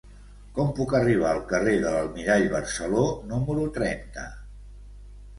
[0.59, 3.03] Com puc arribar al carrer de l'Almirall Barceló
[3.33, 4.25] número trenta?